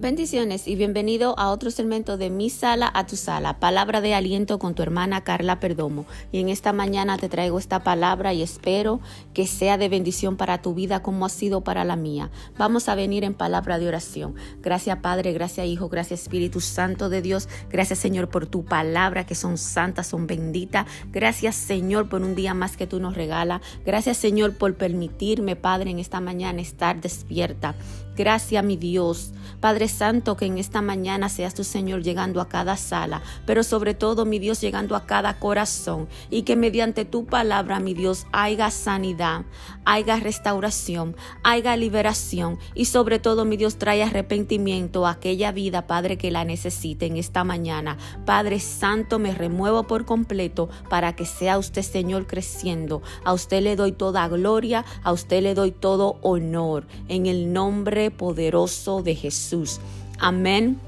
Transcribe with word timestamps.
Bendiciones 0.00 0.68
y 0.68 0.76
bienvenido 0.76 1.36
a 1.40 1.50
otro 1.50 1.72
segmento 1.72 2.16
de 2.16 2.30
Mi 2.30 2.50
Sala 2.50 2.88
a 2.94 3.04
tu 3.04 3.16
Sala, 3.16 3.58
palabra 3.58 4.00
de 4.00 4.14
aliento 4.14 4.60
con 4.60 4.76
tu 4.76 4.84
hermana 4.84 5.24
Carla 5.24 5.58
Perdomo. 5.58 6.06
Y 6.30 6.38
en 6.38 6.50
esta 6.50 6.72
mañana 6.72 7.18
te 7.18 7.28
traigo 7.28 7.58
esta 7.58 7.82
palabra 7.82 8.32
y 8.32 8.40
espero 8.40 9.00
que 9.34 9.48
sea 9.48 9.76
de 9.76 9.88
bendición 9.88 10.36
para 10.36 10.62
tu 10.62 10.72
vida 10.72 11.02
como 11.02 11.26
ha 11.26 11.28
sido 11.28 11.62
para 11.62 11.82
la 11.82 11.96
mía. 11.96 12.30
Vamos 12.56 12.88
a 12.88 12.94
venir 12.94 13.24
en 13.24 13.34
palabra 13.34 13.80
de 13.80 13.88
oración. 13.88 14.36
Gracias 14.62 14.98
Padre, 14.98 15.32
gracias 15.32 15.66
Hijo, 15.66 15.88
gracias 15.88 16.22
Espíritu 16.22 16.60
Santo 16.60 17.08
de 17.08 17.20
Dios. 17.20 17.48
Gracias 17.68 17.98
Señor 17.98 18.28
por 18.28 18.46
tu 18.46 18.64
palabra 18.64 19.26
que 19.26 19.34
son 19.34 19.58
santas, 19.58 20.06
son 20.06 20.28
benditas. 20.28 20.86
Gracias 21.10 21.56
Señor 21.56 22.08
por 22.08 22.22
un 22.22 22.36
día 22.36 22.54
más 22.54 22.76
que 22.76 22.86
tú 22.86 23.00
nos 23.00 23.16
regalas. 23.16 23.62
Gracias 23.84 24.16
Señor 24.16 24.54
por 24.54 24.76
permitirme 24.76 25.56
Padre 25.56 25.90
en 25.90 25.98
esta 25.98 26.20
mañana 26.20 26.62
estar 26.62 27.00
despierta. 27.00 27.74
Gracias, 28.18 28.64
mi 28.64 28.76
Dios. 28.76 29.32
Padre 29.60 29.87
Santo, 29.88 30.36
que 30.36 30.46
en 30.46 30.58
esta 30.58 30.82
mañana 30.82 31.28
seas 31.28 31.54
tu 31.54 31.64
Señor 31.64 32.02
llegando 32.02 32.40
a 32.40 32.48
cada 32.48 32.76
sala, 32.76 33.22
pero 33.46 33.62
sobre 33.62 33.94
todo, 33.94 34.24
mi 34.24 34.38
Dios, 34.38 34.60
llegando 34.60 34.96
a 34.96 35.06
cada 35.06 35.38
corazón 35.38 36.08
y 36.30 36.42
que 36.42 36.56
mediante 36.56 37.04
tu 37.04 37.26
palabra, 37.26 37.80
mi 37.80 37.94
Dios, 37.94 38.26
haya 38.32 38.70
sanidad, 38.70 39.44
haya 39.84 40.16
restauración, 40.16 41.16
haya 41.42 41.76
liberación 41.76 42.58
y 42.74 42.86
sobre 42.86 43.18
todo, 43.18 43.44
mi 43.44 43.56
Dios, 43.56 43.76
trae 43.76 44.02
arrepentimiento 44.02 45.06
a 45.06 45.12
aquella 45.12 45.52
vida, 45.52 45.86
Padre, 45.86 46.18
que 46.18 46.30
la 46.30 46.44
necesite 46.44 47.06
en 47.06 47.16
esta 47.16 47.44
mañana. 47.44 47.96
Padre 48.24 48.60
Santo, 48.60 49.18
me 49.18 49.34
remuevo 49.34 49.84
por 49.84 50.04
completo 50.04 50.68
para 50.88 51.14
que 51.14 51.26
sea 51.26 51.58
usted, 51.58 51.82
Señor, 51.82 52.26
creciendo. 52.26 53.02
A 53.24 53.32
usted 53.32 53.62
le 53.62 53.76
doy 53.76 53.92
toda 53.92 54.28
gloria, 54.28 54.84
a 55.02 55.12
usted 55.12 55.42
le 55.42 55.54
doy 55.54 55.72
todo 55.72 56.18
honor. 56.22 56.86
En 57.08 57.26
el 57.26 57.52
nombre 57.52 58.10
poderoso 58.10 59.02
de 59.02 59.14
Jesús. 59.14 59.77
Amén. 60.18 60.80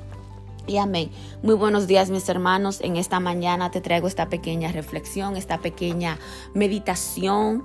Y 0.66 0.76
amén. 0.76 1.10
Muy 1.42 1.54
buenos 1.54 1.86
días 1.86 2.10
mis 2.10 2.28
hermanos. 2.28 2.80
En 2.80 2.96
esta 2.96 3.20
mañana 3.20 3.70
te 3.70 3.80
traigo 3.80 4.06
esta 4.06 4.28
pequeña 4.28 4.72
reflexión, 4.72 5.36
esta 5.36 5.58
pequeña 5.58 6.18
meditación. 6.54 7.64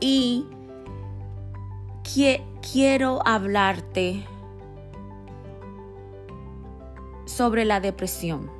y 0.00 0.46
quiero 2.72 3.26
hablarte 3.26 4.24
sobre 7.26 7.64
la 7.64 7.80
depresión. 7.80 8.50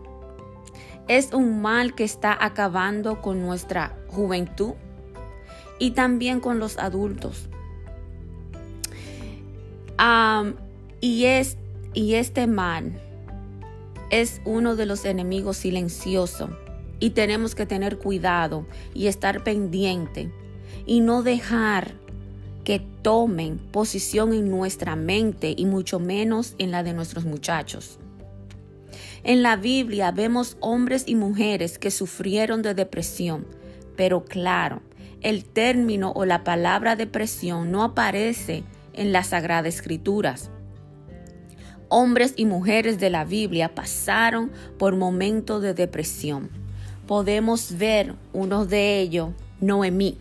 Es 1.09 1.33
un 1.33 1.61
mal 1.61 1.95
que 1.95 2.05
está 2.05 2.37
acabando 2.39 3.21
con 3.21 3.43
nuestra 3.43 3.97
juventud 4.09 4.73
y 5.79 5.93
también 5.93 6.41
con 6.41 6.59
los 6.59 6.79
adultos 6.79 7.49
y, 11.01 11.25
es, 11.25 11.57
y 11.95 12.15
este 12.15 12.47
mal 12.47 13.01
es 14.11 14.41
uno 14.45 14.77
de 14.77 14.87
los 14.87 15.05
enemigos 15.05 15.57
silenciosos 15.57 16.51
y 17.01 17.11
tenemos 17.11 17.55
que 17.55 17.67
tener 17.67 17.99
cuidado 17.99 18.67
y 18.95 19.07
estar 19.07 19.43
pendiente 19.45 20.31
y 20.87 21.01
no 21.01 21.23
dejar 21.23 21.95
que 22.65 22.81
tomen 23.03 23.59
posición 23.59 24.33
en 24.33 24.51
nuestra 24.51 24.97
mente 24.97 25.55
y 25.57 25.67
mucho 25.67 26.01
menos 26.01 26.55
en 26.59 26.71
la 26.71 26.83
de 26.83 26.95
nuestros 26.95 27.25
muchachos. 27.25 27.99
En 29.23 29.43
la 29.43 29.57
Biblia 29.57 30.11
vemos 30.11 30.57
hombres 30.61 31.05
y 31.07 31.15
mujeres 31.15 31.79
que 31.79 31.91
sufrieron 31.91 32.63
de 32.63 32.75
depresión, 32.75 33.47
pero 33.97 34.25
claro, 34.25 34.83
el 35.21 35.45
término 35.45 36.13
o 36.15 36.25
la 36.25 36.45
palabra 36.45 36.97
depresión 36.97 37.71
no 37.71 37.83
aparece 37.83 38.65
en 38.93 39.13
las 39.13 39.29
Sagradas 39.29 39.75
Escrituras. 39.75 40.51
Hombres 41.97 42.35
y 42.37 42.45
mujeres 42.45 42.99
de 42.99 43.09
la 43.09 43.25
Biblia 43.25 43.73
pasaron 43.73 44.51
por 44.81 44.97
momentos 44.97 45.63
de 45.63 45.75
depresión. 45.75 46.51
Podemos 47.07 47.79
ver 47.79 48.17
uno 48.33 48.67
de 48.67 48.99
ellos, 48.99 49.29
Noemí. 49.61 50.19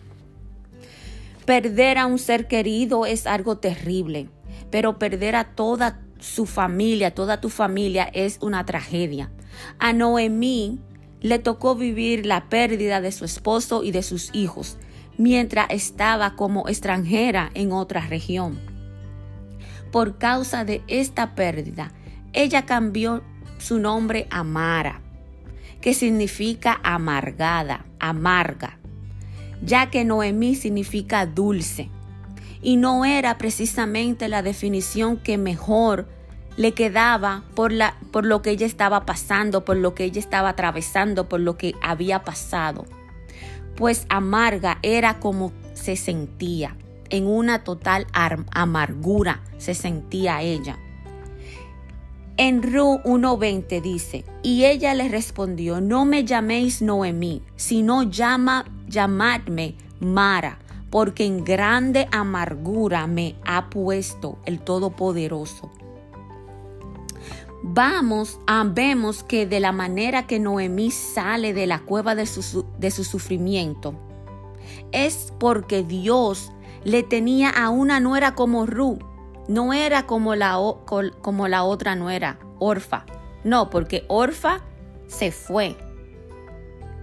Perder 1.44 1.98
a 1.98 2.06
un 2.06 2.20
ser 2.20 2.46
querido 2.46 3.06
es 3.06 3.26
algo 3.26 3.56
terrible, 3.58 4.28
pero 4.70 5.00
perder 5.00 5.34
a 5.34 5.56
toda 5.56 6.00
su 6.20 6.46
familia, 6.46 7.12
toda 7.12 7.40
tu 7.40 7.48
familia 7.48 8.04
es 8.04 8.38
una 8.40 8.64
tragedia. 8.64 9.32
A 9.80 9.92
Noemí 9.92 10.78
le 11.22 11.40
tocó 11.40 11.74
vivir 11.74 12.24
la 12.24 12.48
pérdida 12.48 13.00
de 13.00 13.10
su 13.10 13.24
esposo 13.24 13.82
y 13.82 13.90
de 13.90 14.04
sus 14.04 14.32
hijos, 14.32 14.76
mientras 15.18 15.66
estaba 15.70 16.36
como 16.36 16.68
extranjera 16.68 17.50
en 17.54 17.72
otra 17.72 18.06
región. 18.06 18.73
Por 19.94 20.18
causa 20.18 20.64
de 20.64 20.82
esta 20.88 21.36
pérdida, 21.36 21.92
ella 22.32 22.66
cambió 22.66 23.22
su 23.58 23.78
nombre 23.78 24.26
a 24.28 24.42
Mara, 24.42 25.00
que 25.80 25.94
significa 25.94 26.80
amargada, 26.82 27.86
amarga, 28.00 28.80
ya 29.62 29.90
que 29.90 30.04
Noemí 30.04 30.56
significa 30.56 31.26
dulce, 31.26 31.90
y 32.60 32.76
no 32.76 33.04
era 33.04 33.38
precisamente 33.38 34.26
la 34.26 34.42
definición 34.42 35.16
que 35.16 35.38
mejor 35.38 36.08
le 36.56 36.72
quedaba 36.72 37.44
por, 37.54 37.70
la, 37.70 37.96
por 38.10 38.26
lo 38.26 38.42
que 38.42 38.50
ella 38.50 38.66
estaba 38.66 39.06
pasando, 39.06 39.64
por 39.64 39.76
lo 39.76 39.94
que 39.94 40.02
ella 40.02 40.18
estaba 40.18 40.48
atravesando, 40.48 41.28
por 41.28 41.38
lo 41.38 41.56
que 41.56 41.72
había 41.80 42.24
pasado. 42.24 42.84
Pues 43.76 44.06
amarga 44.08 44.80
era 44.82 45.20
como 45.20 45.52
se 45.74 45.94
sentía, 45.94 46.76
en 47.14 47.26
una 47.26 47.64
total 47.64 48.06
amargura 48.12 49.42
se 49.58 49.74
sentía 49.74 50.42
ella. 50.42 50.78
En 52.36 52.62
Ru 52.62 53.00
1.20 53.04 53.80
dice, 53.80 54.24
y 54.42 54.64
ella 54.64 54.94
le 54.94 55.08
respondió, 55.08 55.80
no 55.80 56.04
me 56.04 56.24
llaméis 56.24 56.82
Noemí, 56.82 57.42
sino 57.54 58.02
llama, 58.02 58.64
llamadme 58.88 59.76
Mara, 60.00 60.58
porque 60.90 61.24
en 61.24 61.44
grande 61.44 62.08
amargura 62.10 63.06
me 63.06 63.36
ha 63.44 63.70
puesto 63.70 64.38
el 64.46 64.60
Todopoderoso 64.60 65.70
vamos, 67.64 68.38
a, 68.46 68.62
vemos 68.64 69.24
que 69.24 69.46
de 69.46 69.58
la 69.58 69.72
manera 69.72 70.26
que 70.26 70.38
Noemí 70.38 70.90
sale 70.90 71.54
de 71.54 71.66
la 71.66 71.80
cueva 71.80 72.14
de 72.14 72.26
su, 72.26 72.66
de 72.78 72.90
su 72.90 73.04
sufrimiento, 73.04 73.94
es 74.92 75.32
porque 75.40 75.82
Dios 75.82 76.52
le 76.84 77.02
tenía 77.02 77.50
a 77.50 77.70
una 77.70 78.00
nuera 78.00 78.34
como 78.34 78.66
Ru, 78.66 78.98
no 79.48 79.72
era 79.72 80.06
como 80.06 80.34
la, 80.34 80.58
otra 80.58 81.96
nuera, 81.96 82.38
Orfa. 82.58 83.04
No, 83.42 83.68
porque 83.68 84.04
Orfa 84.08 84.60
se 85.06 85.32
fue, 85.32 85.76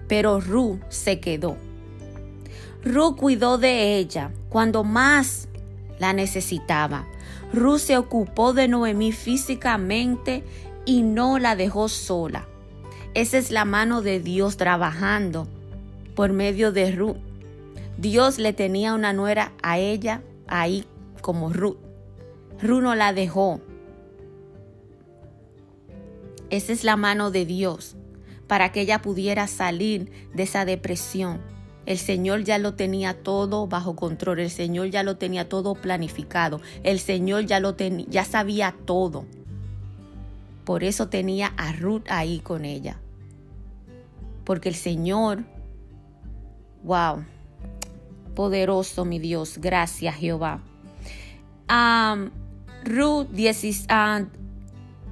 pero 0.08 0.40
Ru 0.40 0.80
se 0.88 1.20
quedó. 1.20 1.56
Ru 2.84 3.14
cuidó 3.16 3.58
de 3.58 3.96
ella 3.96 4.32
cuando 4.48 4.82
más 4.82 5.48
la 5.98 6.12
necesitaba. 6.12 7.06
Ruth 7.52 7.78
se 7.78 7.96
ocupó 7.96 8.54
de 8.54 8.66
Noemí 8.66 9.12
físicamente 9.12 10.42
y 10.84 11.02
no 11.02 11.38
la 11.38 11.54
dejó 11.54 11.88
sola. 11.88 12.48
Esa 13.14 13.38
es 13.38 13.50
la 13.50 13.64
mano 13.64 14.02
de 14.02 14.18
Dios 14.18 14.56
trabajando 14.56 15.46
por 16.16 16.32
medio 16.32 16.72
de 16.72 16.90
Ruth. 16.90 17.31
Dios 17.98 18.38
le 18.38 18.52
tenía 18.52 18.94
una 18.94 19.12
nuera 19.12 19.52
a 19.62 19.78
ella 19.78 20.22
ahí 20.48 20.84
como 21.20 21.52
Ruth. 21.52 21.78
Ruth 22.60 22.82
no 22.82 22.94
la 22.94 23.12
dejó. 23.12 23.60
Esa 26.50 26.72
es 26.72 26.84
la 26.84 26.96
mano 26.96 27.30
de 27.30 27.46
Dios 27.46 27.96
para 28.46 28.72
que 28.72 28.82
ella 28.82 29.00
pudiera 29.00 29.46
salir 29.46 30.10
de 30.34 30.42
esa 30.42 30.64
depresión 30.64 31.40
el 31.84 31.98
Señor 31.98 32.44
ya 32.44 32.58
lo 32.58 32.74
tenía 32.74 33.22
todo 33.22 33.66
bajo 33.66 33.96
control, 33.96 34.38
el 34.38 34.50
Señor 34.50 34.90
ya 34.90 35.02
lo 35.02 35.16
tenía 35.16 35.48
todo 35.48 35.74
planificado, 35.74 36.60
el 36.84 37.00
Señor 37.00 37.46
ya 37.46 37.58
lo 37.58 37.76
ya 37.76 38.24
sabía 38.24 38.74
todo. 38.84 39.24
Por 40.64 40.84
eso 40.84 41.08
tenía 41.08 41.48
a 41.56 41.72
Ruth 41.72 42.04
ahí 42.08 42.38
con 42.38 42.64
ella. 42.64 43.00
Porque 44.44 44.68
el 44.68 44.76
Señor, 44.76 45.42
wow, 46.84 47.24
poderoso 48.34 49.04
mi 49.04 49.18
Dios, 49.18 49.58
gracias 49.58 50.16
Jehová. 50.16 50.60
Ruth, 52.84 53.28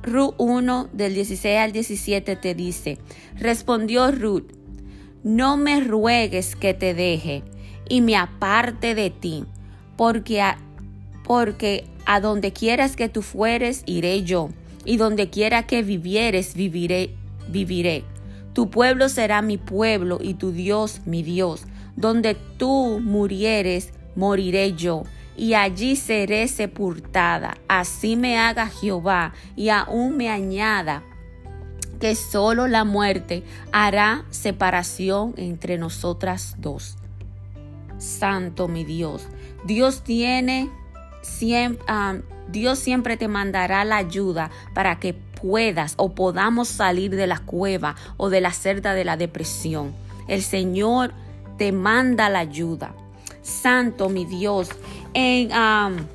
Ruth 0.03 0.35
1 0.39 0.89
del 0.93 1.15
16 1.15 1.59
al 1.59 1.73
17 1.73 2.37
te 2.37 2.55
dice, 2.55 2.99
respondió 3.37 4.11
Ruth, 4.11 4.53
no 5.23 5.57
me 5.57 5.81
ruegues 5.81 6.57
que 6.57 6.75
te 6.75 6.95
deje 6.95 7.43
y 7.89 8.01
me 8.01 8.17
aparte 8.17 8.95
de 8.95 9.11
ti, 9.11 9.45
porque 9.97 10.41
a, 10.41 10.59
porque 11.25 11.85
a 12.07 12.21
donde 12.21 12.53
quieras 12.53 12.97
que 12.97 13.09
tú 13.09 13.21
fueres, 13.21 13.83
iré 13.87 14.23
yo, 14.23 14.49
y 14.85 14.97
donde 14.97 15.29
quiera 15.29 15.67
que 15.67 15.83
vivieres, 15.83 16.55
viviré, 16.55 17.15
viviré. 17.49 18.05
Tu 18.53 18.71
pueblo 18.71 19.09
será 19.09 19.43
mi 19.43 19.59
pueblo 19.59 20.19
y 20.21 20.35
tu 20.35 20.53
Dios 20.53 21.03
mi 21.05 21.23
Dios. 21.23 21.65
Donde 22.01 22.35
tú 22.35 22.99
murieres, 23.03 23.93
moriré 24.17 24.73
yo, 24.73 25.05
y 25.37 25.55
allí 25.55 25.97
seré 25.97 26.49
sepultada. 26.49 27.57
Así 27.69 28.17
me 28.17 28.39
haga 28.39 28.69
Jehová 28.69 29.35
y 29.57 29.69
aún 29.69 30.17
me 30.17 30.31
añada 30.31 31.03
que 32.01 32.15
solo 32.15 32.67
la 32.67 32.85
muerte 32.85 33.45
hará 33.73 34.25
separación 34.31 35.35
entre 35.37 35.77
nosotras 35.77 36.57
dos. 36.59 36.97
Santo 37.99 38.67
mi 38.67 38.85
Dios, 38.85 39.29
Dios 39.65 40.03
tiene 40.03 40.71
siempre, 41.21 41.85
ah, 41.87 42.17
Dios 42.49 42.79
siempre 42.79 43.19
te 43.19 43.29
mandará 43.29 43.85
la 43.85 43.99
ayuda 43.99 44.51
para 44.75 44.99
que 44.99 45.13
puedas 45.13 45.95
o 45.99 46.15
podamos 46.15 46.69
salir 46.69 47.15
de 47.15 47.27
la 47.27 47.39
cueva 47.39 47.97
o 48.17 48.31
de 48.31 48.41
la 48.41 48.53
cerda 48.53 48.95
de 48.95 49.05
la 49.05 49.19
depresión. 49.19 49.95
El 50.29 50.43
Señor 50.43 51.13
te 51.61 51.73
manda 51.73 52.31
la 52.31 52.39
ayuda. 52.39 52.95
Santo 53.43 54.09
mi 54.09 54.25
Dios, 54.25 54.71
en 55.13 55.53
um, 55.53 56.07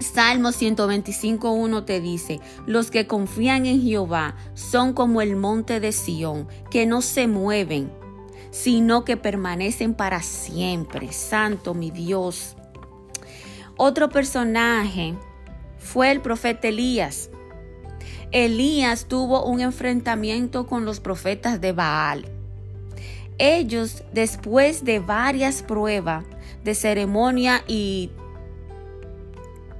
Salmo 0.00 0.50
125.1 0.50 1.86
te 1.86 2.02
dice, 2.02 2.40
los 2.66 2.90
que 2.90 3.06
confían 3.06 3.64
en 3.64 3.80
Jehová 3.80 4.36
son 4.52 4.92
como 4.92 5.22
el 5.22 5.34
monte 5.34 5.80
de 5.80 5.92
Sión, 5.92 6.46
que 6.70 6.84
no 6.84 7.00
se 7.00 7.26
mueven, 7.26 7.90
sino 8.50 9.02
que 9.06 9.16
permanecen 9.16 9.94
para 9.94 10.20
siempre. 10.20 11.10
Santo 11.10 11.72
mi 11.72 11.90
Dios. 11.90 12.54
Otro 13.78 14.10
personaje 14.10 15.14
fue 15.78 16.10
el 16.10 16.20
profeta 16.20 16.68
Elías. 16.68 17.30
Elías 18.30 19.06
tuvo 19.06 19.42
un 19.46 19.60
enfrentamiento 19.60 20.66
con 20.66 20.84
los 20.84 21.00
profetas 21.00 21.62
de 21.62 21.72
Baal. 21.72 22.39
Ellos, 23.42 24.04
después 24.12 24.84
de 24.84 24.98
varias 24.98 25.62
pruebas 25.62 26.26
de 26.62 26.74
ceremonia 26.74 27.64
y, 27.66 28.10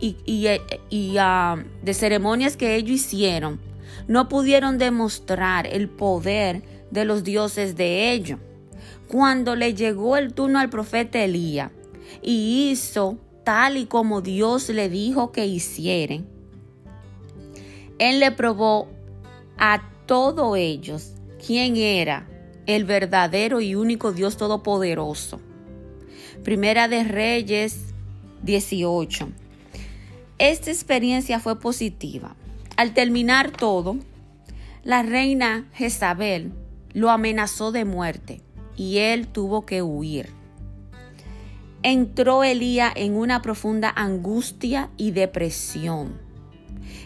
y, 0.01 1.17
ah, 1.19 1.63
de 1.83 1.93
ceremonias 1.93 2.57
que 2.57 2.77
ellos 2.77 2.93
hicieron, 2.93 3.61
no 4.09 4.31
pudieron 4.31 4.79
demostrar 4.79 5.67
el 5.67 5.91
poder 5.91 6.63
de 6.91 7.05
los 7.05 7.23
dioses 7.23 7.77
de 7.77 8.13
ellos. 8.13 8.41
Cuando 9.09 9.55
le 9.55 9.75
llegó 9.75 10.17
el 10.17 10.33
turno 10.33 10.59
al 10.59 10.71
profeta 10.71 11.23
Elías 11.23 11.71
y 12.23 12.71
hizo 12.71 13.19
tal 13.45 13.77
y 13.77 13.85
como 13.85 14.23
Dios 14.23 14.71
le 14.71 14.89
dijo 14.89 15.33
que 15.33 15.45
hicieren, 15.45 16.27
él 17.99 18.21
le 18.21 18.31
probó 18.31 18.89
a 19.59 19.83
todos 20.07 20.57
ellos 20.57 21.13
quién 21.47 21.77
era 21.77 22.30
el 22.67 22.85
verdadero 22.85 23.61
y 23.61 23.75
único 23.75 24.13
Dios 24.13 24.37
Todopoderoso. 24.37 25.41
Primera 26.45 26.89
de 26.89 27.05
Reyes 27.05 27.95
18. 28.43 29.29
Esta 30.39 30.71
experiencia 30.71 31.41
fue 31.41 31.61
positiva. 31.61 32.35
Al 32.77 32.95
terminar 32.95 33.51
todo, 33.51 33.99
la 34.85 35.03
reina 35.03 35.69
Jezabel 35.75 36.53
lo 36.93 37.11
amenazó 37.11 37.73
de 37.73 37.85
muerte 37.85 38.41
y 38.77 38.99
él 38.99 39.29
tuvo 39.29 39.67
que 39.67 39.83
huir. 39.83 40.31
Entró 41.83 42.45
Elías 42.45 42.93
en 42.97 43.17
una 43.17 43.43
profunda 43.43 43.93
angustia 43.95 44.91
y 44.97 45.11
depresión. 45.11 46.19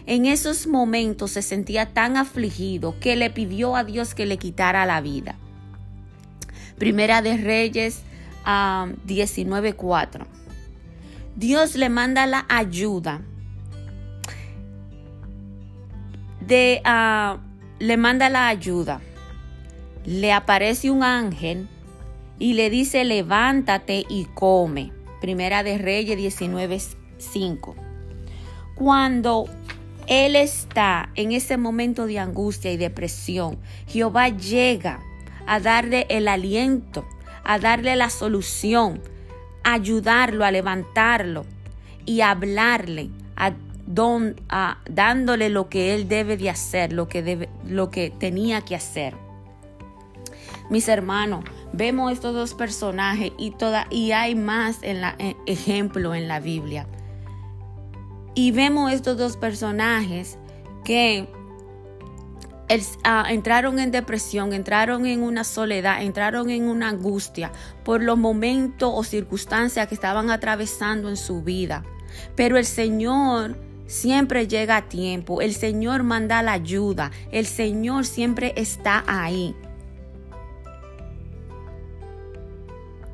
En 0.05 0.25
esos 0.25 0.67
momentos 0.67 1.31
se 1.31 1.41
sentía 1.41 1.93
tan 1.93 2.15
afligido 2.15 2.99
que 2.99 3.15
le 3.15 3.29
pidió 3.29 3.75
a 3.75 3.83
Dios 3.83 4.13
que 4.13 4.25
le 4.25 4.37
quitara 4.37 4.85
la 4.85 5.01
vida. 5.01 5.37
Primera 6.77 7.21
de 7.21 7.37
Reyes 7.37 8.01
19:4. 8.45 10.25
Dios 11.35 11.75
le 11.75 11.89
manda 11.89 12.25
la 12.25 12.45
ayuda 12.47 13.21
de 16.47 16.81
ah, 16.83 17.37
le 17.79 17.97
manda 17.97 18.29
la 18.29 18.47
ayuda. 18.47 19.01
Le 20.05 20.31
aparece 20.31 20.91
un 20.91 21.03
ángel 21.03 21.67
y 22.37 22.53
le 22.53 22.69
dice, 22.69 23.03
"Levántate 23.03 24.05
y 24.07 24.25
come." 24.33 24.91
Primera 25.21 25.63
de 25.63 25.77
Reyes 25.77 26.17
19:5. 26.17 27.75
Cuando 28.75 29.45
él 30.07 30.35
está 30.35 31.09
en 31.15 31.31
ese 31.31 31.57
momento 31.57 32.05
de 32.05 32.19
angustia 32.19 32.71
y 32.71 32.77
depresión, 32.77 33.57
Jehová 33.87 34.29
llega 34.29 34.99
a 35.47 35.59
darle 35.59 36.05
el 36.09 36.27
aliento, 36.27 37.05
a 37.43 37.59
darle 37.59 37.95
la 37.95 38.09
solución, 38.09 39.01
ayudarlo, 39.63 40.45
a 40.45 40.51
levantarlo 40.51 41.45
y 42.05 42.21
a 42.21 42.31
hablarle, 42.31 43.09
a, 43.35 43.53
dándole 44.89 45.49
lo 45.49 45.69
que 45.69 45.93
él 45.93 46.07
debe 46.07 46.37
de 46.37 46.49
hacer, 46.49 46.91
lo 46.91 47.07
que, 47.07 47.21
debe, 47.21 47.49
lo 47.67 47.89
que 47.89 48.09
tenía 48.09 48.61
que 48.61 48.75
hacer. 48.75 49.15
Mis 50.69 50.87
hermanos, 50.87 51.45
vemos 51.73 52.11
estos 52.11 52.33
dos 52.33 52.53
personajes 52.55 53.31
y, 53.37 53.51
toda, 53.51 53.85
y 53.91 54.11
hay 54.11 54.33
más 54.33 54.79
en 54.81 55.03
eh, 55.03 55.35
ejemplo 55.45 56.15
en 56.15 56.27
la 56.27 56.39
Biblia. 56.39 56.87
Y 58.33 58.51
vemos 58.51 58.91
estos 58.91 59.17
dos 59.17 59.37
personajes 59.37 60.37
que 60.83 61.29
Ah, 63.03 63.25
entraron 63.29 63.77
en 63.77 63.91
depresión, 63.91 64.51
entraron 64.51 65.05
en 65.05 65.21
una 65.21 65.43
soledad, 65.43 66.01
entraron 66.01 66.49
en 66.49 66.63
una 66.63 66.89
angustia 66.89 67.51
por 67.83 68.01
los 68.01 68.17
momentos 68.17 68.91
o 68.93 69.03
circunstancias 69.03 69.87
que 69.87 69.93
estaban 69.93 70.31
atravesando 70.31 71.09
en 71.09 71.17
su 71.17 71.43
vida. 71.43 71.83
Pero 72.35 72.57
el 72.57 72.65
Señor 72.65 73.55
siempre 73.85 74.47
llega 74.47 74.77
a 74.77 74.89
tiempo, 74.89 75.41
el 75.41 75.53
Señor 75.53 76.01
manda 76.01 76.41
la 76.41 76.53
ayuda, 76.53 77.11
el 77.31 77.45
Señor 77.45 78.05
siempre 78.05 78.53
está 78.55 79.03
ahí. 79.05 79.55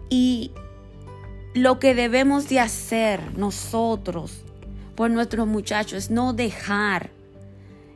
Y 0.09 0.51
lo 1.53 1.79
que 1.79 1.93
debemos 1.93 2.47
de 2.47 2.61
hacer 2.61 3.37
nosotros 3.37 4.45
por 4.95 5.11
nuestros 5.11 5.45
muchachos 5.45 6.05
es 6.05 6.09
no 6.09 6.31
dejar 6.31 7.11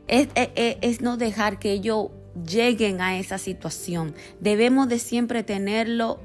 es, 0.08 1.00
no 1.00 1.16
dejar 1.16 1.58
que 1.58 1.72
ellos 1.72 2.08
lleguen 2.46 3.00
a 3.00 3.18
esa 3.18 3.38
situación. 3.38 4.14
Debemos 4.40 4.88
de 4.88 4.98
siempre 4.98 5.42
tenerlo 5.42 6.20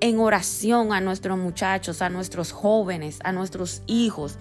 en 0.00 0.20
oración 0.20 0.92
a 0.92 1.00
nuestros 1.00 1.38
muchachos, 1.38 2.02
a 2.02 2.08
nuestros 2.08 2.52
jóvenes, 2.52 3.18
a 3.24 3.32
nuestros 3.32 3.82
hijos, 3.86 4.38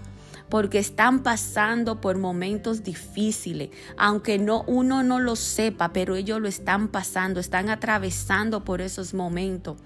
porque 0.50 0.80
están 0.80 1.24
pasando 1.24 2.00
por 2.00 2.18
momentos 2.18 2.84
difíciles, 2.84 3.70
aunque 3.98 4.38
no 4.38 4.64
uno 4.68 5.04
no 5.04 5.20
lo 5.20 5.36
sepa, 5.36 5.92
pero 5.94 6.16
ellos 6.16 6.40
lo 6.40 6.48
están 6.48 6.88
pasando, 6.88 7.40
están 7.40 7.70
atravesando 7.70 8.64
por 8.64 8.82
esos 8.82 9.14
momentos. 9.14 9.78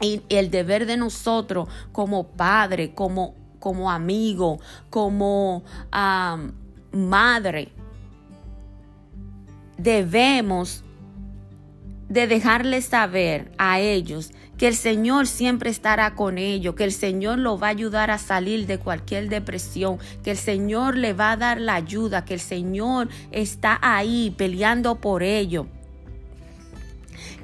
Y 0.00 0.22
el 0.28 0.50
deber 0.50 0.86
de 0.86 0.96
nosotros 0.96 1.68
como 1.92 2.28
padre, 2.28 2.94
como, 2.94 3.34
como 3.60 3.90
amigo, 3.90 4.60
como 4.90 5.62
madre, 6.94 7.68
debemos 9.78 10.82
de 12.08 12.26
dejarles 12.26 12.86
saber 12.86 13.50
a 13.58 13.80
ellos 13.80 14.32
que 14.56 14.68
el 14.68 14.76
Señor 14.76 15.26
siempre 15.26 15.70
estará 15.70 16.14
con 16.14 16.38
ellos, 16.38 16.74
que 16.74 16.84
el 16.84 16.92
Señor 16.92 17.38
lo 17.38 17.58
va 17.58 17.68
a 17.68 17.70
ayudar 17.70 18.10
a 18.10 18.18
salir 18.18 18.66
de 18.66 18.78
cualquier 18.78 19.28
depresión, 19.28 19.98
que 20.22 20.30
el 20.30 20.36
Señor 20.36 20.96
le 20.96 21.12
va 21.12 21.32
a 21.32 21.36
dar 21.36 21.60
la 21.60 21.74
ayuda, 21.74 22.24
que 22.24 22.34
el 22.34 22.40
Señor 22.40 23.08
está 23.32 23.78
ahí 23.82 24.32
peleando 24.36 24.96
por 24.96 25.22
ellos 25.22 25.66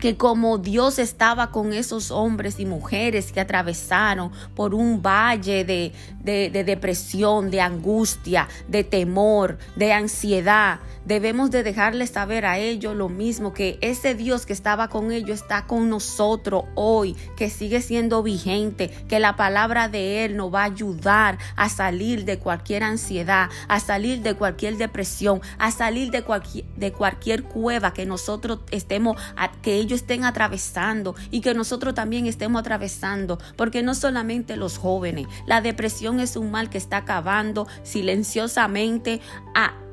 que 0.00 0.16
como 0.16 0.58
Dios 0.58 0.98
estaba 0.98 1.50
con 1.50 1.72
esos 1.72 2.10
hombres 2.10 2.58
y 2.58 2.64
mujeres 2.64 3.30
que 3.30 3.40
atravesaron 3.40 4.32
por 4.56 4.74
un 4.74 5.02
valle 5.02 5.64
de, 5.64 5.92
depresión, 6.22 7.50
de 7.50 7.60
angustia, 7.60 8.48
de 8.68 8.84
temor, 8.84 9.58
de 9.76 9.92
ansiedad, 9.92 10.80
debemos 11.04 11.50
de 11.50 11.62
dejarles 11.62 12.10
saber 12.10 12.44
a 12.46 12.58
ellos 12.58 12.94
lo 12.94 13.08
mismo, 13.08 13.52
que 13.52 13.78
ese 13.80 14.14
Dios 14.14 14.46
que 14.46 14.52
estaba 14.52 14.88
con 14.88 15.12
ellos 15.12 15.40
está 15.40 15.66
con 15.66 15.88
nosotros 15.88 16.64
hoy, 16.74 17.16
que 17.36 17.50
sigue 17.50 17.80
siendo 17.80 18.22
vigente, 18.22 18.90
que 19.08 19.20
la 19.20 19.36
palabra 19.36 19.88
de 19.88 20.24
Él 20.24 20.36
nos 20.36 20.52
va 20.52 20.62
a 20.62 20.64
ayudar 20.64 21.38
a 21.56 21.68
salir 21.68 22.24
de 22.24 22.38
cualquier 22.38 22.82
ansiedad, 22.82 23.48
a 23.68 23.80
salir 23.80 24.22
de 24.22 24.34
cualquier 24.34 24.76
depresión, 24.76 25.40
a 25.58 25.70
salir 25.70 26.10
de 26.10 26.22
cualquier, 26.22 26.64
de 26.76 26.92
cualquier 26.92 27.44
cueva 27.44 27.92
que 27.92 28.06
nosotros 28.06 28.60
estemos, 28.70 29.16
que 29.62 29.74
ellos 29.74 30.00
estén 30.00 30.24
atravesando 30.24 31.14
y 31.30 31.40
que 31.40 31.54
nosotros 31.54 31.94
también 31.94 32.26
estemos 32.26 32.60
atravesando, 32.60 33.38
porque 33.56 33.82
no 33.82 33.94
solamente 33.94 34.56
los 34.56 34.78
jóvenes, 34.78 35.26
la 35.46 35.60
depresión 35.60 36.09
es 36.18 36.36
un 36.36 36.50
mal 36.50 36.70
que 36.70 36.78
está 36.78 36.98
acabando 36.98 37.68
silenciosamente 37.84 39.20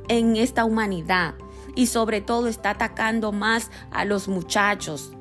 en 0.07 0.35
esta 0.37 0.65
humanidad 0.65 1.35
y 1.75 1.87
sobre 1.87 2.21
todo 2.21 2.47
está 2.47 2.71
atacando 2.71 3.31
más 3.31 3.69
a 3.91 4.05
los 4.05 4.27
muchachos. 4.27 5.13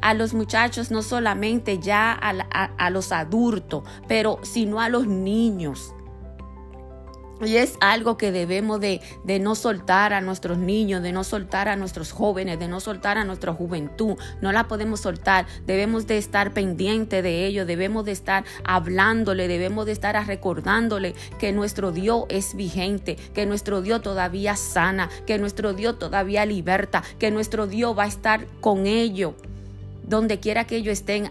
a 0.00 0.14
los 0.14 0.34
muchachos, 0.34 0.90
no 0.90 1.02
solamente 1.02 1.78
ya 1.78 2.12
a, 2.12 2.30
a 2.64 2.90
los 2.90 3.12
adultos, 3.12 3.84
pero 4.08 4.38
sino 4.42 4.80
a 4.80 4.88
los 4.88 5.06
niños. 5.06 5.94
Y 7.44 7.56
es 7.56 7.76
algo 7.80 8.16
que 8.16 8.30
debemos 8.30 8.80
de, 8.80 9.00
de, 9.24 9.38
no 9.38 9.54
soltar 9.54 10.12
a 10.12 10.20
nuestros 10.20 10.58
niños, 10.58 11.02
de 11.02 11.12
no 11.12 11.24
soltar 11.24 11.68
a 11.68 11.76
nuestros 11.76 12.12
jóvenes, 12.12 12.58
de 12.58 12.68
no 12.68 12.80
soltar 12.80 13.18
a 13.18 13.24
nuestra 13.24 13.52
juventud. 13.52 14.16
No 14.40 14.52
la 14.52 14.68
podemos 14.68 15.00
soltar. 15.00 15.46
Debemos 15.66 16.06
de 16.06 16.18
estar 16.18 16.52
pendiente 16.52 17.22
de 17.22 17.46
ello. 17.46 17.66
Debemos 17.66 18.04
de 18.04 18.12
estar 18.12 18.44
hablándole. 18.64 19.48
Debemos 19.48 19.86
de 19.86 19.92
estar 19.92 20.26
recordándole 20.26 21.14
que 21.38 21.52
nuestro 21.52 21.90
Dios 21.90 22.24
es 22.28 22.54
vigente, 22.54 23.16
que 23.34 23.46
nuestro 23.46 23.82
Dios 23.82 24.02
todavía 24.02 24.56
sana, 24.56 25.10
que 25.26 25.38
nuestro 25.38 25.72
Dios 25.72 25.98
todavía 25.98 26.46
liberta, 26.46 27.02
que 27.18 27.30
nuestro 27.30 27.66
Dios 27.66 27.98
va 27.98 28.04
a 28.04 28.08
estar 28.08 28.46
con 28.60 28.86
ellos 28.86 29.34
donde 30.04 30.40
quiera 30.40 30.64
que 30.64 30.76
ellos 30.76 30.92
estén, 30.92 31.30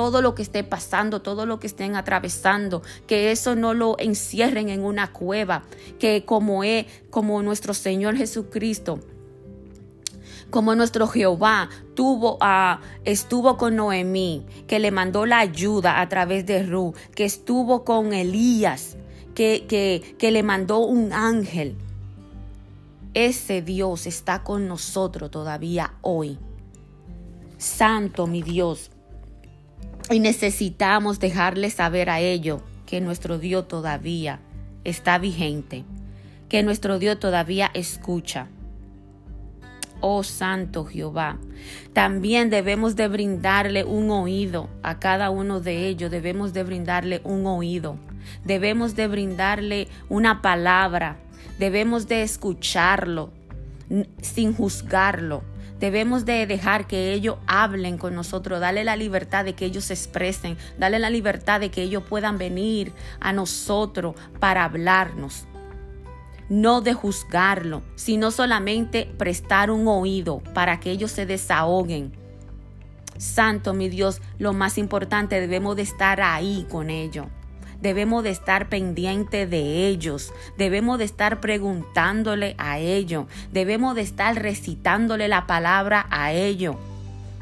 todo 0.00 0.22
lo 0.22 0.34
que 0.34 0.40
esté 0.40 0.64
pasando, 0.64 1.20
todo 1.20 1.44
lo 1.44 1.60
que 1.60 1.66
estén 1.66 1.94
atravesando, 1.94 2.80
que 3.06 3.32
eso 3.32 3.54
no 3.54 3.74
lo 3.74 3.96
encierren 3.98 4.70
en 4.70 4.82
una 4.82 5.12
cueva, 5.12 5.64
que 5.98 6.24
como 6.24 6.64
es, 6.64 6.86
como 7.10 7.42
nuestro 7.42 7.74
Señor 7.74 8.16
Jesucristo, 8.16 9.00
como 10.48 10.74
nuestro 10.74 11.06
Jehová 11.06 11.68
tuvo 11.94 12.38
a, 12.40 12.80
estuvo 13.04 13.58
con 13.58 13.76
Noemí, 13.76 14.46
que 14.66 14.78
le 14.78 14.90
mandó 14.90 15.26
la 15.26 15.40
ayuda 15.40 16.00
a 16.00 16.08
través 16.08 16.46
de 16.46 16.62
Ru, 16.62 16.94
que 17.14 17.26
estuvo 17.26 17.84
con 17.84 18.14
Elías, 18.14 18.96
que, 19.34 19.66
que, 19.68 20.16
que 20.18 20.30
le 20.30 20.42
mandó 20.42 20.78
un 20.78 21.12
ángel. 21.12 21.76
Ese 23.12 23.60
Dios 23.60 24.06
está 24.06 24.44
con 24.44 24.66
nosotros 24.66 25.30
todavía 25.30 25.92
hoy. 26.00 26.38
Santo 27.58 28.26
mi 28.26 28.40
Dios, 28.40 28.90
y 30.10 30.18
necesitamos 30.18 31.20
dejarle 31.20 31.70
saber 31.70 32.10
a 32.10 32.20
ellos 32.20 32.60
que 32.84 33.00
nuestro 33.00 33.38
Dios 33.38 33.68
todavía 33.68 34.40
está 34.82 35.18
vigente, 35.18 35.84
que 36.48 36.64
nuestro 36.64 36.98
Dios 36.98 37.20
todavía 37.20 37.70
escucha. 37.74 38.48
Oh 40.00 40.24
Santo 40.24 40.84
Jehová, 40.84 41.38
también 41.92 42.50
debemos 42.50 42.96
de 42.96 43.06
brindarle 43.06 43.84
un 43.84 44.10
oído 44.10 44.68
a 44.82 44.98
cada 44.98 45.30
uno 45.30 45.60
de 45.60 45.86
ellos, 45.86 46.10
debemos 46.10 46.52
de 46.52 46.64
brindarle 46.64 47.20
un 47.22 47.46
oído, 47.46 47.96
debemos 48.44 48.96
de 48.96 49.06
brindarle 49.06 49.88
una 50.08 50.42
palabra, 50.42 51.18
debemos 51.58 52.08
de 52.08 52.22
escucharlo 52.22 53.30
sin 54.22 54.54
juzgarlo, 54.54 55.42
Debemos 55.80 56.26
de 56.26 56.46
dejar 56.46 56.86
que 56.86 57.14
ellos 57.14 57.38
hablen 57.46 57.96
con 57.96 58.14
nosotros, 58.14 58.60
darle 58.60 58.84
la 58.84 58.96
libertad 58.96 59.46
de 59.46 59.54
que 59.54 59.64
ellos 59.64 59.84
se 59.84 59.94
expresen, 59.94 60.58
darle 60.78 60.98
la 60.98 61.08
libertad 61.08 61.58
de 61.58 61.70
que 61.70 61.80
ellos 61.80 62.02
puedan 62.06 62.36
venir 62.36 62.92
a 63.18 63.32
nosotros 63.32 64.14
para 64.38 64.64
hablarnos. 64.64 65.46
No 66.50 66.82
de 66.82 66.92
juzgarlo, 66.92 67.82
sino 67.94 68.30
solamente 68.30 69.10
prestar 69.16 69.70
un 69.70 69.88
oído 69.88 70.42
para 70.52 70.80
que 70.80 70.90
ellos 70.90 71.12
se 71.12 71.24
desahoguen. 71.24 72.12
Santo 73.16 73.72
mi 73.72 73.88
Dios, 73.88 74.20
lo 74.38 74.52
más 74.52 74.76
importante, 74.76 75.40
debemos 75.40 75.76
de 75.76 75.82
estar 75.82 76.20
ahí 76.20 76.66
con 76.68 76.90
ellos 76.90 77.26
debemos 77.80 78.22
de 78.24 78.30
estar 78.30 78.68
pendiente 78.68 79.46
de 79.46 79.88
ellos, 79.88 80.32
debemos 80.56 80.98
de 80.98 81.04
estar 81.04 81.40
preguntándole 81.40 82.54
a 82.58 82.78
ellos, 82.78 83.26
debemos 83.52 83.94
de 83.94 84.02
estar 84.02 84.34
recitándole 84.34 85.28
la 85.28 85.46
palabra 85.46 86.06
a 86.10 86.32
ellos. 86.32 86.76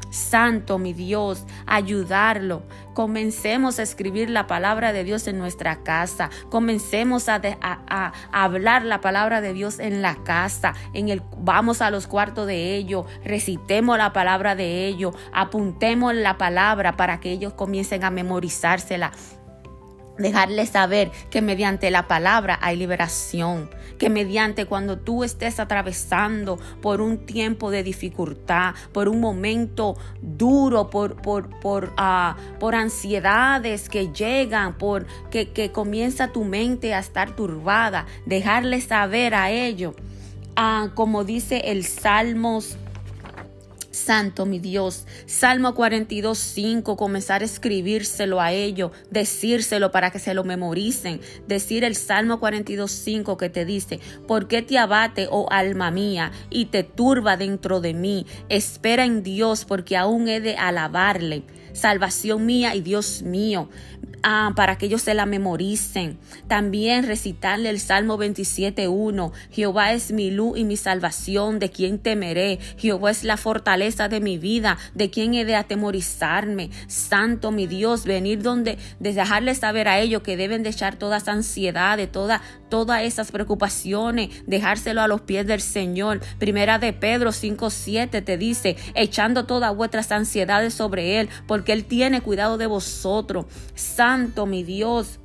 Santo, 0.09 0.79
mi 0.79 0.93
Dios, 0.93 1.45
ayudarlo. 1.67 2.63
Comencemos 2.93 3.79
a 3.79 3.83
escribir 3.83 4.29
la 4.29 4.47
palabra 4.47 4.91
de 4.91 5.03
Dios 5.03 5.27
en 5.27 5.37
nuestra 5.37 5.83
casa. 5.83 6.29
Comencemos 6.49 7.29
a, 7.29 7.39
a, 7.61 8.13
hablar 8.31 8.83
la 8.83 9.01
palabra 9.01 9.39
de 9.39 9.53
Dios 9.53 9.79
en 9.79 10.01
la 10.01 10.15
casa. 10.23 10.73
En 10.93 11.09
el, 11.09 11.21
vamos 11.37 11.81
a 11.81 11.91
los 11.91 12.07
cuartos 12.07 12.47
de 12.47 12.75
ellos, 12.75 13.05
recitemos 13.23 13.97
la 13.97 14.11
palabra 14.11 14.55
de 14.55 14.87
ellos, 14.87 15.15
apuntemos 15.31 16.13
la 16.15 16.37
palabra 16.37 16.97
para 16.97 17.19
que 17.19 17.31
ellos 17.31 17.53
comiencen 17.53 18.03
a 18.03 18.09
memorizársela 18.09 19.11
dejarles 20.19 20.69
saber 20.69 21.11
que 21.31 21.41
mediante 21.41 21.89
la 21.89 22.07
palabra 22.07 22.59
hay 22.61 22.75
liberación, 22.75 23.69
que 23.97 24.09
mediante 24.09 24.65
cuando 24.65 24.97
tú 24.99 25.23
estés 25.23 25.59
atravesando 25.59 26.59
por 26.81 27.01
un 27.01 27.25
tiempo 27.25 27.71
de 27.71 27.83
dificultad, 27.83 28.75
por 28.93 29.09
un 29.09 29.19
momento 29.19 29.97
duro, 30.21 30.89
por, 30.89 31.21
por, 31.21 31.49
por, 31.59 31.93
uh, 31.97 32.59
por 32.59 32.75
ansiedades 32.75 33.89
que 33.89 34.11
llegan, 34.11 34.77
por 34.77 35.05
que, 35.31 35.49
que, 35.49 35.71
comienza 35.71 36.31
tu 36.31 36.43
mente 36.43 36.93
a 36.93 36.99
estar 36.99 37.35
turbada, 37.35 38.05
dejarles 38.25 38.85
saber 38.85 39.33
a 39.33 39.51
ellos, 39.51 39.95
uh, 40.57 40.89
como 40.93 41.23
dice 41.23 41.61
el 41.65 41.85
Salmos 41.85 42.77
Santo 43.99 44.45
mi 44.45 44.59
Dios. 44.59 45.05
Salmo 45.25 45.75
42, 45.75 46.37
5, 46.37 46.95
comenzar 46.95 47.41
a 47.41 47.45
escribírselo 47.45 48.39
a 48.39 48.51
ellos, 48.53 48.91
decírselo 49.11 49.91
para 49.91 50.09
que 50.09 50.19
se 50.19 50.33
lo 50.33 50.43
memoricen. 50.43 51.19
Decir 51.47 51.83
el 51.83 51.95
Salmo 51.95 52.39
42, 52.39 52.89
5 52.89 53.37
que 53.37 53.49
te 53.49 53.65
dice, 53.65 53.99
¿por 54.27 54.47
qué 54.47 54.61
te 54.61 54.77
abate, 54.77 55.27
oh 55.29 55.47
alma 55.51 55.91
mía, 55.91 56.31
y 56.49 56.65
te 56.65 56.83
turba 56.83 57.37
dentro 57.37 57.81
de 57.81 57.93
mí? 57.93 58.25
Espera 58.47 59.05
en 59.05 59.21
Dios, 59.21 59.65
porque 59.65 59.97
aún 59.97 60.27
he 60.27 60.39
de 60.39 60.55
alabarle 60.55 61.43
salvación 61.73 62.45
mía 62.45 62.75
y 62.75 62.81
Dios 62.81 63.21
mío. 63.21 63.69
Ah, 64.21 64.51
para 64.55 64.77
que 64.77 64.87
ellos 64.87 65.01
se 65.01 65.13
la 65.13 65.25
memoricen. 65.25 66.17
También 66.47 67.05
recitarle 67.07 67.69
el 67.69 67.79
Salmo 67.79 68.17
27.1. 68.17 69.31
Jehová 69.51 69.93
es 69.93 70.11
mi 70.11 70.29
luz 70.31 70.57
y 70.57 70.65
mi 70.65 70.77
salvación, 70.77 71.59
de 71.59 71.69
quien 71.69 71.99
temeré. 71.99 72.59
Jehová 72.77 73.11
es 73.11 73.23
la 73.23 73.37
fortaleza 73.37 74.09
de 74.09 74.19
mi 74.19 74.37
vida, 74.37 74.77
de 74.93 75.09
quien 75.09 75.33
he 75.33 75.45
de 75.45 75.55
atemorizarme. 75.55 76.69
Santo 76.87 77.51
mi 77.51 77.67
Dios, 77.67 78.05
venir 78.05 78.41
donde, 78.41 78.77
de 78.99 79.13
dejarles 79.13 79.59
saber 79.59 79.87
a 79.87 79.99
ellos 79.99 80.21
que 80.21 80.37
deben 80.37 80.63
de 80.63 80.69
echar 80.69 80.95
toda 80.95 81.17
esa 81.17 81.29
de 81.97 82.07
toda, 82.07 82.41
todas 82.69 83.03
esas 83.03 83.31
preocupaciones, 83.31 84.29
dejárselo 84.45 85.01
a 85.01 85.07
los 85.07 85.21
pies 85.21 85.45
del 85.45 85.61
Señor. 85.61 86.21
Primera 86.37 86.79
de 86.79 86.93
Pedro 86.93 87.31
5.7 87.31 88.23
te 88.23 88.37
dice, 88.37 88.75
echando 88.95 89.45
todas 89.45 89.75
vuestras 89.75 90.11
ansiedades 90.11 90.73
sobre 90.73 91.19
Él, 91.19 91.29
porque 91.47 91.73
Él 91.73 91.85
tiene 91.85 92.21
cuidado 92.21 92.57
de 92.57 92.67
vosotros. 92.67 93.45
Santo, 93.75 94.08
mi 94.47 94.63
Dios. 94.63 95.19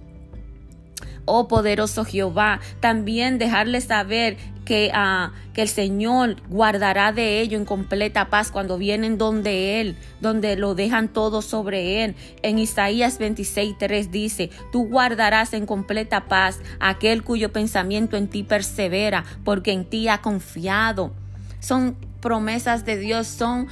Oh 1.26 1.48
poderoso 1.48 2.04
Jehová, 2.04 2.60
también 2.80 3.38
dejarles 3.38 3.84
saber 3.84 4.36
que, 4.66 4.92
uh, 4.94 5.32
que, 5.54 5.62
el 5.62 5.68
Señor 5.68 6.36
guardará 6.50 7.12
de 7.12 7.40
ello 7.40 7.56
en 7.56 7.64
completa 7.64 8.28
paz 8.28 8.50
cuando 8.50 8.76
vienen 8.76 9.16
donde 9.16 9.80
Él, 9.80 9.96
donde 10.20 10.56
lo 10.56 10.74
dejan 10.74 11.08
todo 11.08 11.40
sobre 11.40 12.04
Él. 12.04 12.14
En 12.42 12.58
Isaías 12.58 13.18
26.3 13.18 14.10
dice, 14.10 14.50
tú 14.70 14.86
guardarás 14.86 15.54
en 15.54 15.64
completa 15.64 16.26
paz 16.26 16.60
aquel 16.78 17.22
cuyo 17.22 17.52
pensamiento 17.52 18.18
en 18.18 18.28
ti 18.28 18.42
persevera, 18.42 19.24
porque 19.44 19.72
en 19.72 19.86
ti 19.86 20.08
ha 20.08 20.20
confiado. 20.20 21.12
Son 21.60 21.96
promesas 22.24 22.84
de 22.86 22.96
Dios 22.96 23.26
son 23.26 23.68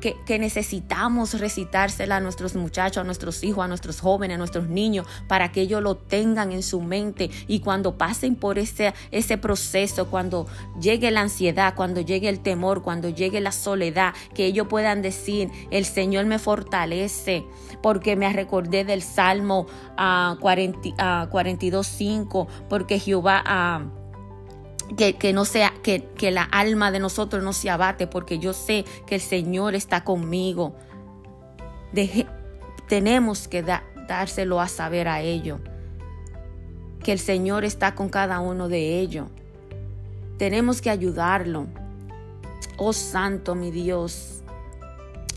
que, 0.00 0.38
necesitamos 0.38 1.40
recitársela 1.40 2.18
a 2.18 2.20
nuestros 2.20 2.54
muchachos, 2.54 2.98
a 2.98 3.04
nuestros 3.04 3.42
hijos, 3.42 3.64
a 3.64 3.68
nuestros 3.68 4.00
jóvenes, 4.00 4.36
a 4.36 4.38
nuestros 4.38 4.68
niños, 4.68 5.08
para 5.26 5.50
que 5.50 5.62
ellos 5.62 5.82
lo 5.82 5.96
tengan 5.96 6.52
en 6.52 6.62
su 6.62 6.80
mente. 6.80 7.32
Y 7.48 7.58
cuando 7.58 7.98
pasen 7.98 8.36
por 8.36 8.60
ese, 8.60 8.94
ese 9.10 9.38
proceso, 9.38 10.08
cuando 10.08 10.46
llegue 10.80 11.10
la 11.10 11.22
ansiedad, 11.22 11.74
cuando 11.74 12.00
llegue 12.00 12.28
el 12.28 12.38
temor, 12.38 12.82
cuando 12.82 13.08
llegue 13.08 13.40
la 13.40 13.50
soledad, 13.50 14.14
que 14.34 14.46
ellos 14.46 14.68
puedan 14.68 15.02
decir, 15.02 15.50
el 15.72 15.84
Señor 15.84 16.26
me 16.26 16.38
fortalece, 16.38 17.44
porque 17.82 18.14
me 18.14 18.32
recordé 18.32 18.84
del 18.84 19.02
Salmo 19.02 19.66
42.5, 19.96 22.46
porque 22.68 23.00
Jehová 23.00 23.42
que, 24.96 25.32
no 25.32 25.44
sea, 25.44 25.72
que, 25.82 26.04
que, 26.16 26.30
la 26.30 26.42
alma 26.42 26.90
de 26.90 26.98
nosotros 26.98 27.42
no 27.42 27.52
se 27.52 27.70
abate, 27.70 28.06
porque 28.06 28.38
yo 28.38 28.52
sé 28.52 28.84
que 29.06 29.16
el 29.16 29.20
Señor 29.20 29.74
está 29.74 30.04
conmigo. 30.04 30.74
tenemos 32.88 33.48
que 33.48 33.64
dárselo 34.08 34.60
a 34.60 34.68
saber 34.68 35.08
a 35.08 35.20
ellos, 35.20 35.60
que 37.02 37.12
el 37.12 37.18
Señor 37.18 37.64
está 37.64 37.94
con 37.94 38.08
cada 38.08 38.40
uno 38.40 38.68
de 38.68 39.00
ellos. 39.00 39.28
Tenemos 40.38 40.80
que 40.80 40.90
ayudarlo. 40.90 41.66
Oh 42.76 42.92
Santo 42.92 43.54
mi 43.54 43.70
Dios. 43.70 44.39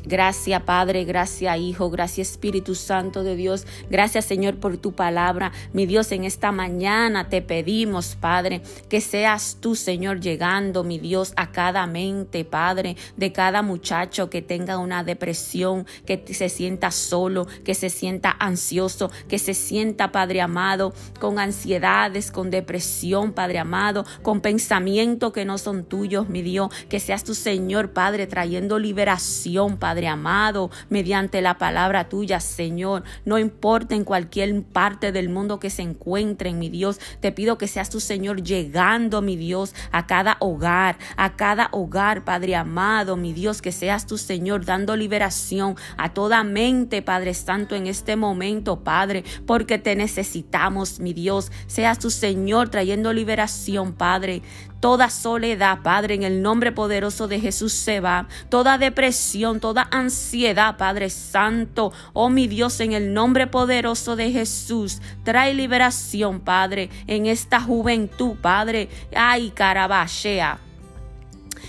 Gracias 0.06 0.62
Padre, 0.64 1.06
gracias 1.06 1.58
Hijo, 1.58 1.90
gracias 1.90 2.32
Espíritu 2.32 2.76
Santo 2.76 3.24
de 3.24 3.38
Dios. 3.38 3.66
Gracias 3.90 4.26
Señor 4.26 4.58
por 4.58 4.78
tu 4.78 4.94
palabra. 4.94 5.54
Mi 5.72 5.86
Dios, 5.86 6.12
en 6.12 6.26
esta 6.26 6.52
mañana 6.52 7.30
te 7.30 7.42
pedimos, 7.42 8.18
Padre, 8.20 8.62
que 8.90 9.00
seas 9.00 9.58
tú, 9.62 9.76
Señor, 9.76 10.20
llegando, 10.20 10.84
mi 10.84 11.00
Dios, 11.00 11.32
a 11.38 11.52
cada 11.52 11.88
mente, 11.88 12.44
Padre, 12.44 12.98
de 13.16 13.32
cada 13.32 13.62
muchacho 13.62 14.30
que 14.30 14.42
tenga 14.42 14.78
una 14.78 15.06
depresión, 15.06 15.86
que 16.06 16.22
se 16.34 16.50
sienta 16.50 16.92
solo, 16.92 17.48
que 17.64 17.74
se 17.74 17.90
sienta 17.90 18.36
ansioso, 18.38 19.10
que 19.30 19.40
se 19.40 19.54
sienta, 19.54 20.12
Padre 20.12 20.42
amado, 20.42 20.94
con 21.20 21.40
ansiedades, 21.40 22.30
con 22.30 22.50
depresión, 22.52 23.32
Padre 23.32 23.60
amado, 23.60 24.06
con 24.22 24.42
pensamientos 24.42 25.32
que 25.32 25.46
no 25.46 25.58
son 25.58 25.86
tuyos, 25.86 26.28
mi 26.28 26.42
Dios. 26.42 26.70
Que 26.90 27.00
seas 27.00 27.24
tu 27.24 27.36
Señor, 27.36 27.92
Padre, 27.92 28.28
trayendo 28.28 28.80
liberación, 28.80 29.78
Padre 29.78 29.93
Padre 29.94 30.08
amado, 30.08 30.72
mediante 30.90 31.40
la 31.44 31.60
palabra 31.60 32.10
tuya, 32.10 32.40
Señor. 32.40 33.04
No 33.26 33.38
importa 33.38 33.94
en 33.94 34.04
cualquier 34.04 34.64
parte 34.64 35.12
del 35.12 35.30
mundo 35.30 35.60
que 35.60 35.70
se 35.70 35.84
encuentren, 35.84 36.58
mi 36.58 36.70
Dios, 36.70 37.00
te 37.20 37.32
pido 37.32 37.60
que 37.60 37.68
seas 37.68 37.92
tu 37.92 38.00
Señor 38.00 38.42
llegando, 38.42 39.22
mi 39.22 39.36
Dios, 39.36 39.76
a 39.92 40.08
cada 40.08 40.38
hogar, 40.40 40.98
a 41.16 41.36
cada 41.36 41.70
hogar, 41.74 42.26
Padre 42.26 42.56
amado, 42.56 43.18
mi 43.18 43.34
Dios, 43.34 43.62
que 43.62 43.72
seas 43.72 44.08
tu 44.08 44.18
Señor 44.18 44.66
dando 44.66 44.96
liberación 44.96 45.76
a 45.96 46.12
toda 46.12 46.44
mente, 46.44 47.04
Padre 47.04 47.36
Santo, 47.36 47.76
en 47.76 47.86
este 47.86 48.16
momento, 48.16 48.84
Padre, 48.84 49.24
porque 49.46 49.78
te 49.78 49.96
necesitamos, 49.96 51.00
mi 51.02 51.14
Dios. 51.14 51.52
Seas 51.68 52.00
tu 52.00 52.10
Señor 52.10 52.70
trayendo 52.70 53.14
liberación, 53.14 53.94
Padre. 53.94 54.42
Toda 54.84 55.10
soledad, 55.10 55.80
Padre, 55.82 56.16
en 56.16 56.24
el 56.24 56.42
nombre 56.42 56.74
poderoso 56.74 57.30
de 57.30 57.40
Jesús 57.40 57.72
se 57.72 58.02
va. 58.02 58.28
Toda 58.50 58.78
depresión, 58.78 59.62
toda 59.62 59.88
ansiedad, 59.92 60.76
Padre 60.76 61.10
Santo. 61.10 61.94
Oh 62.12 62.30
mi 62.30 62.50
Dios, 62.50 62.82
en 62.82 62.92
el 62.92 63.14
nombre 63.14 63.48
poderoso 63.48 64.18
de 64.18 64.30
Jesús, 64.34 65.02
trae 65.24 65.54
liberación, 65.54 66.42
Padre, 66.42 66.90
en 67.08 67.28
esta 67.28 67.62
juventud, 67.62 68.36
Padre. 68.42 68.90
Ay, 69.16 69.52
carabachea 69.52 70.60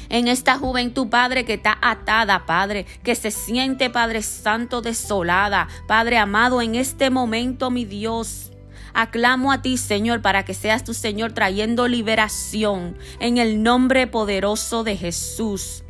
en 0.09 0.26
esta 0.26 0.59
juventud, 0.59 1.06
Padre, 1.06 1.44
que 1.44 1.54
está 1.54 1.78
atada, 1.80 2.47
Padre, 2.47 2.85
que 3.04 3.14
se 3.14 3.30
siente, 3.30 3.90
Padre 3.90 4.23
Santo, 4.23 4.83
desolada. 4.83 5.68
Padre 5.87 6.18
amado, 6.18 6.61
en 6.61 6.75
este 6.75 7.11
momento, 7.11 7.71
mi 7.71 7.85
Dios, 7.85 8.50
Aclamo 8.95 9.51
a 9.51 9.61
ti, 9.61 9.77
Señor, 9.77 10.23
para 10.23 10.45
que 10.45 10.55
seas 10.55 10.85
tu 10.85 10.95
Señor 10.95 11.33
trayendo 11.33 11.89
liberación 11.89 12.97
en 13.19 13.39
el 13.39 13.63
nombre 13.63 14.07
poderoso 14.07 14.85
de 14.85 14.97
Jesús. 14.97 15.83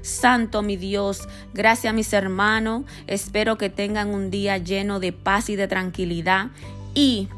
Santo 0.00 0.62
mi 0.62 0.76
Dios, 0.76 1.28
gracias 1.52 1.92
mis 1.92 2.12
hermanos, 2.12 2.84
espero 3.06 3.58
que 3.58 3.68
tengan 3.68 4.14
un 4.14 4.30
día 4.30 4.56
lleno 4.56 5.00
de 5.00 5.12
paz 5.12 5.50
y 5.50 5.56
de 5.56 5.68
tranquilidad. 5.68 6.46
Y 6.94 7.28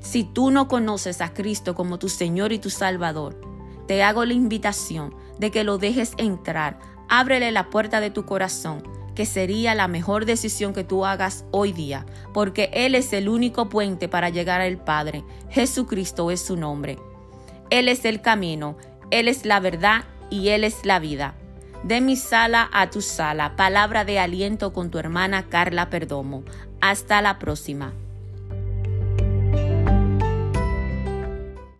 si 0.00 0.24
tú 0.24 0.50
no 0.50 0.66
conoces 0.66 1.20
a 1.20 1.32
Cristo 1.32 1.74
como 1.74 1.98
tu 1.98 2.08
Señor 2.08 2.52
y 2.52 2.58
tu 2.58 2.70
Salvador, 2.70 3.40
te 3.86 4.02
hago 4.02 4.24
la 4.24 4.32
invitación 4.32 5.14
de 5.38 5.50
que 5.50 5.62
lo 5.62 5.78
dejes 5.78 6.14
entrar, 6.16 6.80
ábrele 7.08 7.52
la 7.52 7.70
puerta 7.70 8.00
de 8.00 8.10
tu 8.10 8.24
corazón 8.24 8.93
que 9.14 9.26
sería 9.26 9.74
la 9.74 9.88
mejor 9.88 10.24
decisión 10.26 10.72
que 10.72 10.84
tú 10.84 11.04
hagas 11.04 11.44
hoy 11.50 11.72
día, 11.72 12.06
porque 12.32 12.70
Él 12.72 12.94
es 12.94 13.12
el 13.12 13.28
único 13.28 13.68
puente 13.68 14.08
para 14.08 14.28
llegar 14.28 14.60
al 14.60 14.78
Padre. 14.78 15.24
Jesucristo 15.50 16.30
es 16.30 16.40
su 16.40 16.56
nombre. 16.56 16.98
Él 17.70 17.88
es 17.88 18.04
el 18.04 18.20
camino, 18.20 18.76
Él 19.10 19.28
es 19.28 19.46
la 19.46 19.60
verdad 19.60 20.04
y 20.30 20.48
Él 20.48 20.64
es 20.64 20.84
la 20.84 20.98
vida. 20.98 21.34
De 21.82 22.00
mi 22.00 22.16
sala 22.16 22.70
a 22.72 22.90
tu 22.90 23.02
sala, 23.02 23.56
palabra 23.56 24.04
de 24.04 24.18
aliento 24.18 24.72
con 24.72 24.90
tu 24.90 24.98
hermana 24.98 25.48
Carla 25.48 25.90
Perdomo. 25.90 26.44
Hasta 26.80 27.20
la 27.20 27.38
próxima. 27.38 27.92